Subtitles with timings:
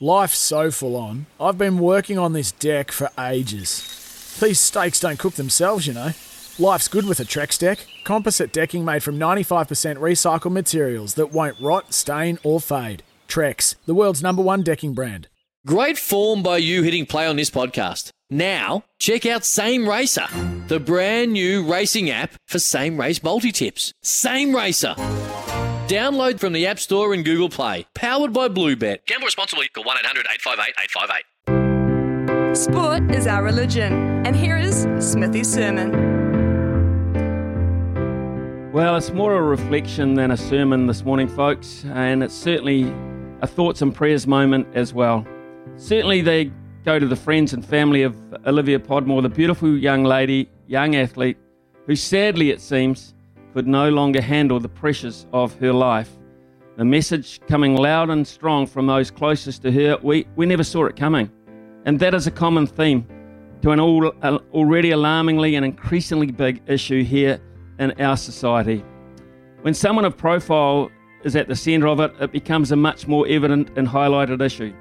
[0.00, 1.26] Life's so full on.
[1.40, 4.36] I've been working on this deck for ages.
[4.40, 6.10] These steaks don't cook themselves, you know.
[6.58, 7.86] Life's good with a Trex deck.
[8.04, 13.02] Composite decking made from 95% recycled materials that won't rot, stain, or fade.
[13.28, 15.28] Trex, the world's number one decking brand.
[15.66, 18.10] Great form by you hitting play on this podcast.
[18.28, 20.26] Now, check out Same Racer,
[20.66, 23.92] the brand new racing app for same race multi tips.
[24.02, 24.94] Same Racer.
[25.92, 27.86] Download from the App Store and Google Play.
[27.92, 29.04] Powered by Bluebet.
[29.04, 29.68] Gamble responsibly.
[29.68, 30.74] Call 1 800 858
[31.46, 32.56] 858.
[32.56, 33.92] Sport is our religion.
[34.26, 35.92] And here is Smithy's sermon.
[38.72, 42.84] Well, it's more a reflection than a sermon this morning, folks, and it's certainly
[43.42, 45.26] a thoughts and prayers moment as well.
[45.76, 46.50] Certainly, they
[46.86, 51.36] go to the friends and family of Olivia Podmore, the beautiful young lady, young athlete,
[51.84, 53.12] who sadly, it seems,
[53.52, 56.10] could no longer handle the pressures of her life.
[56.76, 60.86] The message coming loud and strong from those closest to her, we, we never saw
[60.86, 61.30] it coming.
[61.84, 63.06] And that is a common theme
[63.62, 64.06] to an all,
[64.52, 67.40] already alarmingly and increasingly big issue here
[67.78, 68.84] in our society.
[69.62, 70.90] When someone of profile
[71.24, 74.74] is at the centre of it, it becomes a much more evident and highlighted issue.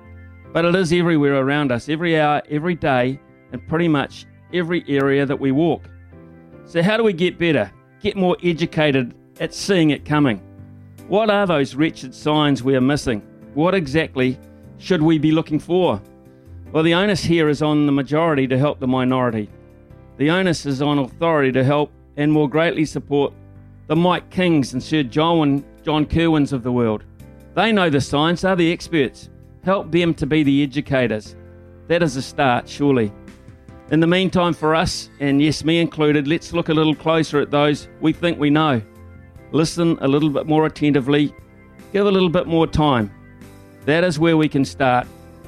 [0.53, 3.19] But it is everywhere around us, every hour, every day,
[3.51, 5.83] and pretty much every area that we walk.
[6.65, 7.71] So, how do we get better?
[8.01, 10.41] Get more educated at seeing it coming?
[11.07, 13.21] What are those wretched signs we are missing?
[13.53, 14.39] What exactly
[14.79, 16.01] should we be looking for?
[16.71, 19.49] Well, the onus here is on the majority to help the minority.
[20.17, 23.33] The onus is on authority to help and more greatly support
[23.85, 27.03] the Mike Kings and Sir John, John Kirwans of the world.
[27.53, 29.29] They know the science, they're the experts.
[29.63, 31.35] Help them to be the educators.
[31.87, 33.11] That is a start, surely.
[33.91, 37.51] In the meantime, for us, and yes, me included, let's look a little closer at
[37.51, 38.81] those we think we know.
[39.51, 41.35] Listen a little bit more attentively,
[41.91, 43.11] give a little bit more time.
[43.83, 45.07] That is where we can start.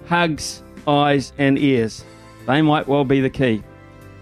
[0.09, 2.03] Hugs, eyes, and ears.
[2.45, 3.63] They might well be the key.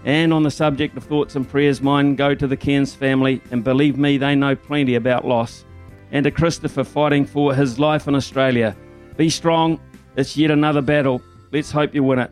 [0.04, 3.64] And on the subject of thoughts and prayers, mine go to the Cairns family, and
[3.64, 5.64] believe me, they know plenty about loss.
[6.12, 8.76] And to Christopher fighting for his life in Australia.
[9.16, 9.80] Be strong,
[10.14, 11.20] it's yet another battle.
[11.50, 12.30] Let's hope you win it.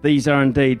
[0.00, 0.80] These are indeed